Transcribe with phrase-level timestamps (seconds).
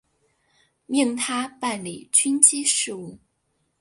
[0.87, 3.19] 命他办理军机事务。